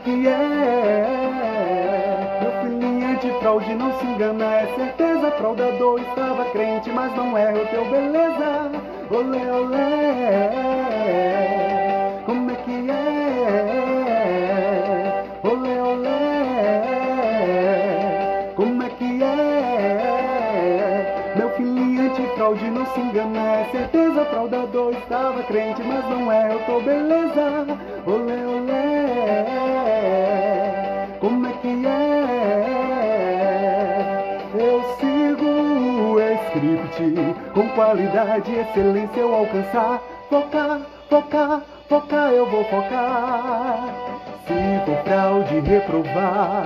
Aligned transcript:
que 0.00 0.26
é. 0.26 1.06
Meu 2.40 2.52
filhinho 2.62 3.18
de 3.18 3.30
fraude, 3.40 3.74
não 3.74 3.92
se 3.98 4.06
engana, 4.06 4.44
é 4.44 4.66
certeza. 4.76 5.30
Fraudador 5.32 6.00
estava 6.00 6.44
crente, 6.46 6.90
mas 6.90 7.14
não 7.14 7.36
é 7.36 7.52
o 7.52 7.66
teu 7.66 7.84
beleza. 7.84 8.70
Olé, 9.10 9.52
olé. 9.52 10.50
Como 12.24 12.50
é 12.50 12.54
que 12.54 12.90
é? 12.90 13.44
Olé, 15.42 15.82
olé. 15.82 16.20
Como 18.56 18.82
é 18.82 18.88
que 18.90 19.22
é? 19.22 20.12
Meu 21.36 21.50
filhinho 21.50 22.10
de 22.14 22.26
fraude, 22.34 22.70
não 22.70 22.86
se 22.86 23.00
engana, 23.00 23.38
é 23.38 23.64
certeza. 23.72 24.24
Fraudador 24.26 24.92
estava 24.94 25.42
crente, 25.44 25.82
mas 25.82 26.08
não 26.08 26.32
é 26.32 26.54
o 26.54 26.58
teu 26.60 26.80
beleza. 26.82 27.66
Olé, 28.06 28.46
olé. 28.46 28.49
Script 36.50 37.34
com 37.54 37.68
qualidade 37.70 38.50
e 38.50 38.58
excelência 38.60 39.20
eu 39.20 39.34
alcançar. 39.34 40.02
Focar, 40.28 40.80
focar, 41.08 41.62
focar, 41.88 42.32
eu 42.32 42.46
vou 42.50 42.64
focar. 42.64 43.84
Se 44.46 44.54
for 44.84 44.96
fraude, 45.04 45.60
reprovar. 45.60 46.64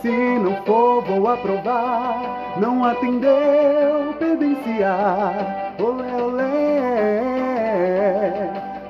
Se 0.00 0.10
não 0.10 0.56
for, 0.64 1.02
vou 1.02 1.28
aprovar. 1.28 2.54
Não 2.58 2.84
atendeu, 2.84 4.14
pendenciar. 4.18 5.74
Olé, 5.78 6.22
olé, 6.22 7.20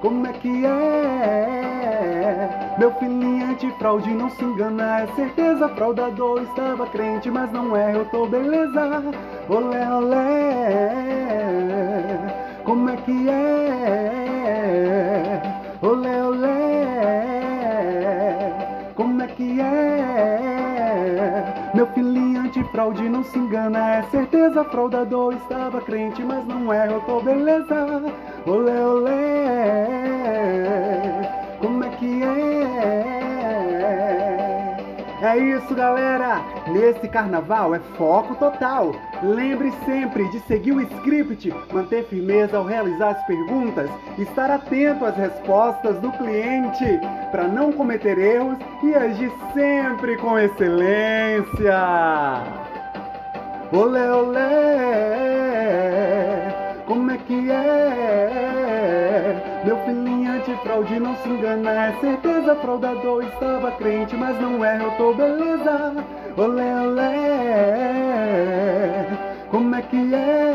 como 0.00 0.26
é 0.26 0.32
que 0.32 0.66
é? 0.66 1.64
Meu 2.78 2.92
filhinho 2.94 3.52
antifraude, 3.52 4.10
não 4.10 4.28
se 4.30 4.44
engana, 4.44 5.00
é 5.02 5.06
certeza. 5.14 5.68
Fraudador 5.68 6.42
estava 6.42 6.86
crente, 6.86 7.30
mas 7.30 7.50
não 7.52 7.76
é, 7.76 7.94
eu 7.94 8.04
tô 8.06 8.26
beleza. 8.26 9.02
Olé, 9.46 9.86
olé, 9.92 10.24
como 12.64 12.88
é 12.88 12.96
que 12.96 13.28
é? 13.28 14.62
Olé, 15.82 16.24
olé, 16.24 16.50
como 18.94 19.22
é 19.22 19.26
que 19.26 19.60
é? 19.60 20.44
Meu 21.74 21.86
filhinho 21.88 22.40
antifraude, 22.40 23.06
não 23.08 23.22
se 23.22 23.38
engana, 23.38 23.96
é 23.96 24.02
certeza. 24.04 24.64
Fraudador 24.64 25.34
estava 25.34 25.80
crente, 25.82 26.22
mas 26.22 26.46
não 26.46 26.72
é, 26.72 26.88
eu 26.88 27.00
tô 27.02 27.20
beleza. 27.20 28.02
Olé, 28.46 28.80
olé, 28.80 29.84
É 35.24 35.38
isso, 35.38 35.74
galera! 35.74 36.42
Nesse 36.66 37.08
carnaval 37.08 37.74
é 37.74 37.78
foco 37.96 38.34
total. 38.34 38.94
Lembre 39.22 39.72
sempre 39.86 40.28
de 40.28 40.38
seguir 40.40 40.72
o 40.72 40.82
script, 40.82 41.50
manter 41.72 42.04
firmeza 42.04 42.58
ao 42.58 42.64
realizar 42.66 43.12
as 43.12 43.24
perguntas, 43.26 43.88
estar 44.18 44.50
atento 44.50 45.06
às 45.06 45.16
respostas 45.16 45.98
do 46.00 46.12
cliente 46.12 47.00
para 47.30 47.48
não 47.48 47.72
cometer 47.72 48.18
erros 48.18 48.58
e 48.82 48.94
agir 48.94 49.32
sempre 49.54 50.18
com 50.18 50.38
excelência. 50.38 51.74
Olé, 53.72 54.12
olé, 54.12 54.44
como 56.84 57.10
é 57.10 57.16
que 57.16 57.50
é? 57.50 58.63
Antifraude, 60.64 60.98
não 60.98 61.14
se 61.16 61.28
engana, 61.28 61.88
é 61.88 61.92
certeza. 62.00 62.54
Fraudador 62.56 63.22
estava 63.24 63.70
crente, 63.72 64.16
mas 64.16 64.40
não 64.40 64.64
é, 64.64 64.82
eu 64.82 64.90
tô 64.92 65.12
beleza. 65.12 65.92
Olé, 66.38 66.74
olé, 66.80 67.04
como 69.50 69.74
é 69.74 69.82
que 69.82 70.14
é? 70.14 70.54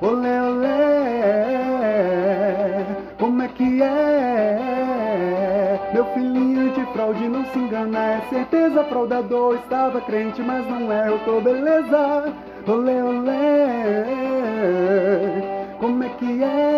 Olé, 0.00 0.42
olé, 0.42 1.56
como 3.18 3.42
é 3.42 3.48
que 3.48 3.82
é? 3.82 4.60
Meu 5.92 6.04
filhinho 6.14 6.70
antifraude, 6.70 7.28
não 7.28 7.44
se 7.46 7.58
engana, 7.58 7.98
é 7.98 8.20
certeza. 8.30 8.84
Fraudador 8.84 9.56
estava 9.56 10.00
crente, 10.02 10.40
mas 10.40 10.64
não 10.68 10.92
é, 10.92 11.08
eu 11.08 11.18
tô 11.24 11.40
beleza. 11.40 12.32
Olé, 12.64 13.02
olé 13.02 14.38
como 15.78 16.02
é 16.04 16.08
que 16.10 16.42
é? 16.42 16.77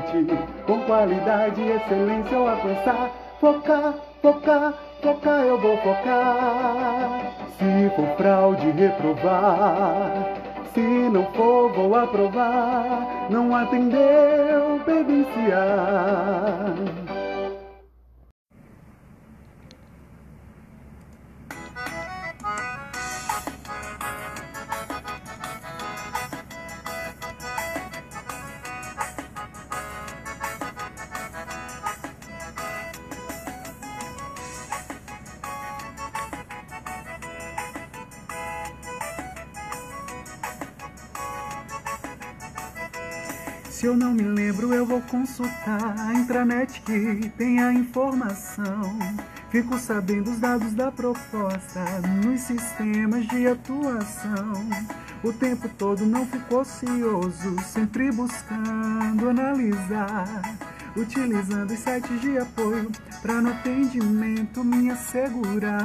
Script 0.00 0.36
com 0.66 0.80
qualidade 0.80 1.60
e 1.60 1.72
excelência 1.72 2.34
eu 2.34 2.48
alcançar. 2.48 3.10
Focar, 3.40 3.94
focar, 4.20 4.74
focar, 5.02 5.44
eu 5.44 5.58
vou 5.58 5.76
focar. 5.78 7.32
Se 7.58 7.90
for 7.96 8.16
fraude, 8.16 8.70
reprovar. 8.70 10.34
Se 10.74 10.80
não 10.80 11.24
for, 11.32 11.72
vou 11.72 11.94
aprovar. 11.94 13.26
Não 13.28 13.54
atendeu, 13.54 14.80
pedenciar. 14.84 16.74
Se 43.72 43.86
eu 43.86 43.96
não 43.96 44.12
me 44.12 44.22
lembro, 44.22 44.74
eu 44.74 44.84
vou 44.84 45.00
consultar 45.00 45.98
a 45.98 46.12
intranet 46.12 46.82
que 46.82 47.30
tem 47.38 47.58
a 47.58 47.72
informação. 47.72 48.98
Fico 49.50 49.78
sabendo 49.78 50.30
os 50.30 50.38
dados 50.38 50.74
da 50.74 50.92
proposta 50.92 51.80
nos 52.22 52.42
sistemas 52.42 53.26
de 53.28 53.46
atuação. 53.46 54.52
O 55.24 55.32
tempo 55.32 55.70
todo 55.70 56.04
não 56.04 56.26
fico 56.26 56.56
ocioso, 56.56 57.56
sempre 57.64 58.12
buscando 58.12 59.30
analisar. 59.30 60.28
Utilizando 60.94 61.70
os 61.70 61.78
sites 61.78 62.20
de 62.20 62.36
apoio 62.36 62.90
para 63.22 63.40
no 63.40 63.52
atendimento 63.52 64.62
me 64.62 64.90
assegurar. 64.90 65.82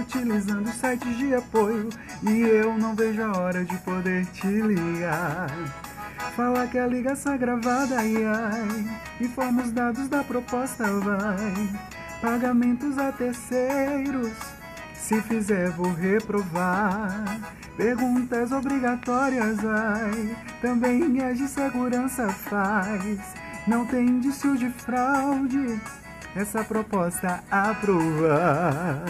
Utilizando 0.00 0.66
os 0.66 0.74
sites 0.74 1.16
de 1.16 1.32
apoio 1.32 1.88
e 2.24 2.40
eu 2.40 2.76
não 2.76 2.96
vejo 2.96 3.22
a 3.22 3.38
hora 3.38 3.64
de 3.64 3.76
poder 3.78 4.26
te 4.26 4.48
ligar. 4.48 5.87
Fala 6.36 6.66
que 6.66 6.78
a 6.78 6.86
ligação 6.86 7.32
é 7.32 7.38
gravada, 7.38 7.98
ai 7.98 8.24
ai. 8.24 9.00
Informa 9.20 9.62
os 9.62 9.72
dados 9.72 10.08
da 10.08 10.22
proposta, 10.22 10.84
vai. 10.84 11.68
Pagamentos 12.20 12.96
a 12.98 13.10
terceiros. 13.12 14.36
Se 14.94 15.20
fizer, 15.22 15.70
vou 15.70 15.92
reprovar. 15.92 17.40
Perguntas 17.76 18.52
obrigatórias, 18.52 19.58
ai. 19.64 20.36
Também 20.60 21.20
as 21.22 21.38
de 21.38 21.48
segurança 21.48 22.28
faz. 22.28 23.18
Não 23.66 23.84
tem 23.86 24.06
indício 24.06 24.56
de 24.56 24.70
fraude. 24.70 25.80
Essa 26.34 26.62
proposta 26.62 27.42
aprovar. 27.50 29.02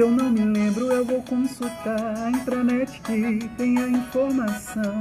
Se 0.00 0.04
eu 0.04 0.10
não 0.10 0.30
me 0.30 0.40
lembro, 0.40 0.90
eu 0.90 1.04
vou 1.04 1.22
consultar 1.24 2.16
a 2.16 2.30
intranet 2.30 3.02
que 3.02 3.46
tem 3.58 3.76
a 3.76 3.86
informação. 3.86 4.98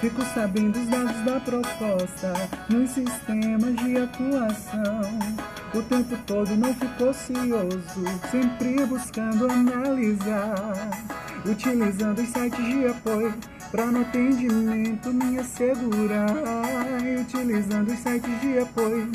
Fico 0.00 0.22
sabendo 0.32 0.78
os 0.78 0.86
dados 0.86 1.20
da 1.24 1.40
proposta 1.40 2.32
nos 2.68 2.90
sistemas 2.90 3.74
de 3.74 3.96
atuação. 3.96 5.00
O 5.74 5.82
tempo 5.82 6.16
todo 6.28 6.56
não 6.56 6.72
fico 6.72 7.06
ocioso, 7.06 8.04
sempre 8.30 8.86
buscando 8.86 9.50
analisar. 9.50 10.90
Utilizando 11.44 12.20
os 12.20 12.28
sites 12.28 12.64
de 12.64 12.86
apoio 12.86 13.34
para 13.72 13.86
no 13.86 14.02
atendimento 14.02 15.12
me 15.12 15.40
assegurar. 15.40 16.30
Utilizando 17.20 17.90
os 17.90 17.98
sites 17.98 18.40
de 18.40 18.60
apoio 18.60 19.10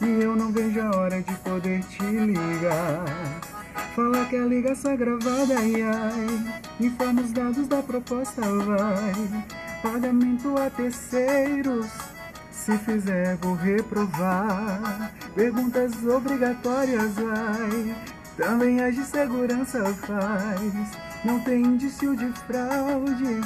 e 0.00 0.24
eu 0.24 0.34
não 0.34 0.50
vejo 0.50 0.80
a 0.80 0.96
hora 0.96 1.22
de 1.22 1.34
poder 1.36 1.84
te 1.84 2.02
ligar. 2.02 3.55
Fala 3.96 4.26
que 4.26 4.36
a 4.36 4.44
ligação 4.44 4.90
é 4.90 4.96
gravada, 4.98 5.58
ai, 5.58 5.80
ai. 5.80 6.62
Informa 6.78 7.22
os 7.22 7.32
dados 7.32 7.66
da 7.66 7.82
proposta, 7.82 8.42
vai. 8.42 9.44
Pagamento 9.82 10.54
a 10.58 10.68
terceiros. 10.68 11.86
Se 12.50 12.76
fizer, 12.76 13.36
vou 13.36 13.54
reprovar. 13.54 15.14
Perguntas 15.34 15.94
obrigatórias, 16.04 17.14
vai. 17.14 17.96
Também 18.36 18.84
as 18.84 18.94
de 18.94 19.02
segurança 19.02 19.82
faz. 19.94 20.90
Não 21.24 21.40
tem 21.40 21.62
indício 21.62 22.14
de 22.14 22.30
fraude. 22.42 23.40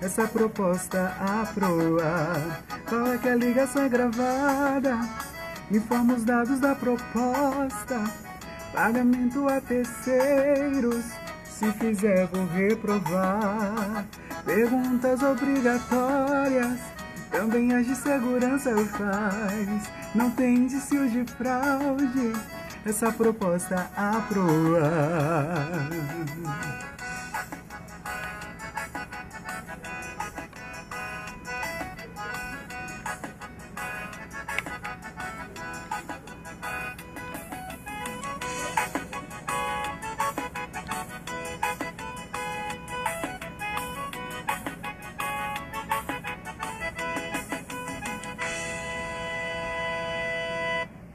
Essa 0.00 0.26
proposta 0.26 1.14
aprovar. 1.20 2.60
Fala 2.86 3.16
que 3.18 3.28
a 3.28 3.36
ligação 3.36 3.84
é 3.84 3.88
gravada. 3.88 4.98
Informa 5.70 6.14
os 6.14 6.24
dados 6.24 6.58
da 6.58 6.74
proposta. 6.74 8.31
Pagamento 8.72 9.46
a 9.48 9.60
terceiros. 9.60 11.04
Se 11.44 11.70
fizer, 11.72 12.26
vou 12.26 12.46
reprovar. 12.46 14.06
Perguntas 14.44 15.22
obrigatórias. 15.22 16.80
Também 17.30 17.74
as 17.74 17.86
de 17.86 17.94
segurança 17.94 18.70
faz. 18.86 19.90
Não 20.14 20.30
tem 20.30 20.56
indício 20.56 21.08
de 21.10 21.24
fraude. 21.24 22.32
Essa 22.84 23.12
proposta 23.12 23.90
aprovar. 23.94 25.88